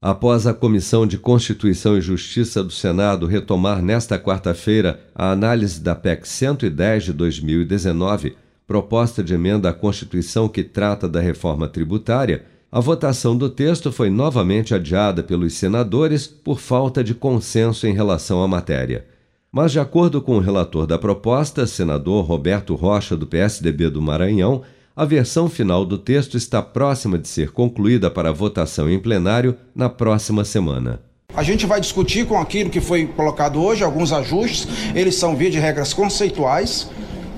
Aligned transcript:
Após 0.00 0.46
a 0.46 0.52
Comissão 0.52 1.06
de 1.06 1.16
Constituição 1.16 1.96
e 1.96 2.02
Justiça 2.02 2.62
do 2.62 2.70
Senado 2.70 3.26
retomar 3.26 3.80
nesta 3.80 4.18
quarta-feira 4.18 5.00
a 5.14 5.30
análise 5.30 5.80
da 5.80 5.94
PEC 5.94 6.28
110 6.28 7.04
de 7.04 7.12
2019, 7.14 8.36
proposta 8.66 9.24
de 9.24 9.32
emenda 9.32 9.70
à 9.70 9.72
Constituição 9.72 10.50
que 10.50 10.62
trata 10.62 11.08
da 11.08 11.18
reforma 11.18 11.66
tributária, 11.66 12.44
a 12.70 12.78
votação 12.78 13.34
do 13.38 13.48
texto 13.48 13.90
foi 13.90 14.10
novamente 14.10 14.74
adiada 14.74 15.22
pelos 15.22 15.54
senadores 15.54 16.26
por 16.26 16.60
falta 16.60 17.02
de 17.02 17.14
consenso 17.14 17.86
em 17.86 17.94
relação 17.94 18.42
à 18.42 18.46
matéria. 18.46 19.06
Mas, 19.50 19.72
de 19.72 19.80
acordo 19.80 20.20
com 20.20 20.36
o 20.36 20.40
relator 20.40 20.86
da 20.86 20.98
proposta, 20.98 21.66
senador 21.66 22.26
Roberto 22.26 22.74
Rocha, 22.74 23.16
do 23.16 23.26
PSDB 23.26 23.88
do 23.88 24.02
Maranhão, 24.02 24.62
a 24.96 25.04
versão 25.04 25.46
final 25.46 25.84
do 25.84 25.98
texto 25.98 26.38
está 26.38 26.62
próxima 26.62 27.18
de 27.18 27.28
ser 27.28 27.52
concluída 27.52 28.10
para 28.10 28.32
votação 28.32 28.88
em 28.88 28.98
plenário 28.98 29.54
na 29.74 29.90
próxima 29.90 30.42
semana. 30.42 31.00
A 31.34 31.42
gente 31.42 31.66
vai 31.66 31.78
discutir 31.78 32.26
com 32.26 32.38
aquilo 32.38 32.70
que 32.70 32.80
foi 32.80 33.06
colocado 33.06 33.62
hoje, 33.62 33.84
alguns 33.84 34.10
ajustes, 34.10 34.66
eles 34.94 35.16
são 35.16 35.36
via 35.36 35.50
de 35.50 35.58
regras 35.58 35.92
conceituais, 35.92 36.88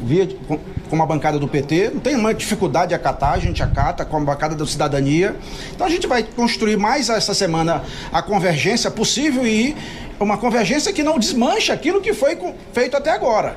via 0.05 0.29
com, 0.47 0.61
com 0.89 1.03
a 1.03 1.05
bancada 1.05 1.37
do 1.37 1.49
PT, 1.49 1.91
não 1.95 2.01
tem 2.01 2.15
uma 2.15 2.33
dificuldade 2.33 2.91
de 2.91 2.95
acatar, 2.95 3.33
a 3.33 3.39
gente 3.41 3.61
acata 3.61 4.05
com 4.05 4.19
a 4.19 4.21
bancada 4.21 4.55
da 4.55 4.65
cidadania. 4.65 5.35
Então 5.75 5.85
a 5.85 5.91
gente 5.91 6.07
vai 6.07 6.23
construir 6.23 6.77
mais 6.77 7.09
essa 7.09 7.35
semana 7.35 7.83
a 8.13 8.23
convergência 8.23 8.89
possível 8.89 9.45
e 9.45 9.75
uma 10.21 10.39
convergência 10.39 10.93
que 10.93 11.03
não 11.03 11.19
desmancha 11.19 11.73
aquilo 11.73 12.01
que 12.01 12.15
foi 12.15 12.39
feito 12.73 12.97
até 12.97 13.11
agora. 13.11 13.57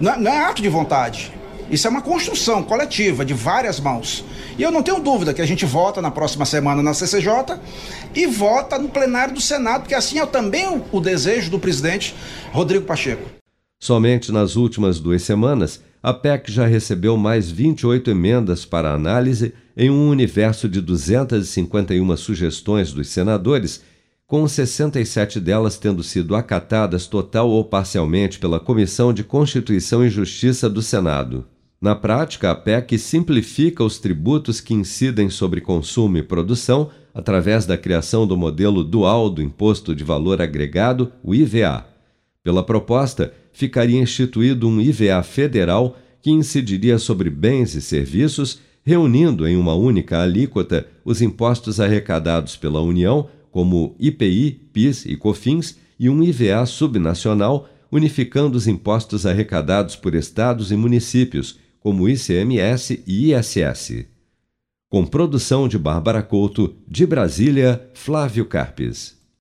Não, 0.00 0.14
é, 0.14 0.18
não 0.18 0.32
é 0.32 0.44
ato 0.46 0.60
de 0.60 0.68
vontade, 0.68 1.32
isso 1.70 1.86
é 1.86 1.90
uma 1.90 2.02
construção 2.02 2.62
coletiva 2.62 3.24
de 3.24 3.32
várias 3.32 3.78
mãos. 3.78 4.24
E 4.58 4.62
eu 4.62 4.72
não 4.72 4.82
tenho 4.82 5.00
dúvida 5.00 5.32
que 5.32 5.40
a 5.40 5.46
gente 5.46 5.64
vota 5.64 6.02
na 6.02 6.10
próxima 6.10 6.44
semana 6.44 6.82
na 6.82 6.92
CCJ 6.92 7.58
e 8.14 8.26
vota 8.26 8.78
no 8.78 8.88
plenário 8.88 9.34
do 9.34 9.40
Senado, 9.40 9.82
porque 9.82 9.94
assim 9.94 10.18
é 10.18 10.26
também 10.26 10.82
o, 10.90 11.00
desejo 11.00 11.50
do 11.50 11.58
presidente 11.58 12.14
Rodrigo 12.52 12.84
Pacheco. 12.84 13.30
Somente 13.78 14.32
nas 14.32 14.56
últimas 14.56 14.98
duas 14.98 15.22
semanas, 15.22 15.80
a 16.02 16.12
PEC 16.12 16.50
já 16.50 16.66
recebeu 16.66 17.16
mais 17.16 17.50
28 17.50 18.10
emendas 18.10 18.64
para 18.64 18.92
análise 18.92 19.54
em 19.76 19.90
um 19.90 20.08
universo 20.08 20.68
de 20.68 20.80
251 20.80 22.16
sugestões 22.16 22.92
dos 22.92 23.08
senadores, 23.08 23.82
com 24.26 24.46
67 24.46 25.40
delas 25.40 25.78
tendo 25.78 26.02
sido 26.02 26.34
acatadas 26.34 27.06
total 27.06 27.48
ou 27.48 27.64
parcialmente 27.64 28.38
pela 28.38 28.60
Comissão 28.60 29.12
de 29.12 29.24
Constituição 29.24 30.04
e 30.04 30.10
Justiça 30.10 30.68
do 30.68 30.82
Senado. 30.82 31.46
Na 31.80 31.94
prática, 31.94 32.50
a 32.50 32.54
PEC 32.54 32.98
simplifica 32.98 33.82
os 33.82 33.98
tributos 33.98 34.60
que 34.60 34.74
incidem 34.74 35.30
sobre 35.30 35.62
consumo 35.62 36.18
e 36.18 36.22
produção 36.22 36.90
através 37.14 37.64
da 37.64 37.78
criação 37.78 38.26
do 38.26 38.36
modelo 38.36 38.84
dual 38.84 39.30
do 39.30 39.40
Imposto 39.40 39.94
de 39.94 40.04
Valor 40.04 40.42
Agregado, 40.42 41.10
o 41.24 41.34
IVA. 41.34 41.86
Pela 42.44 42.62
proposta, 42.62 43.32
ficaria 43.50 43.98
instituído 43.98 44.68
um 44.68 44.78
IVA 44.78 45.22
federal 45.22 45.96
que 46.20 46.30
incidiria 46.30 46.98
sobre 46.98 47.30
bens 47.30 47.74
e 47.74 47.80
serviços, 47.80 48.60
reunindo 48.82 49.48
em 49.48 49.56
uma 49.56 49.74
única 49.74 50.20
alíquota 50.20 50.86
os 51.02 51.22
impostos 51.22 51.80
arrecadados 51.80 52.56
pela 52.56 52.82
União, 52.82 53.26
como 53.50 53.96
IPI, 53.98 54.68
PIS 54.70 55.06
e 55.06 55.16
COFINS, 55.16 55.78
e 55.98 56.10
um 56.10 56.22
IVA 56.22 56.66
subnacional, 56.66 57.70
unificando 57.90 58.58
os 58.58 58.68
impostos 58.68 59.24
arrecadados 59.24 59.96
por 59.96 60.14
estados 60.14 60.70
e 60.70 60.76
municípios, 60.76 61.58
como 61.80 62.08
ICMS 62.08 63.02
e 63.06 63.32
ISS. 63.32 64.06
Com 64.88 65.04
produção 65.04 65.66
de 65.66 65.78
Bárbara 65.78 66.22
Couto, 66.22 66.76
de 66.86 67.06
Brasília, 67.06 67.90
Flávio 67.94 68.44
Carpes. 68.46 69.19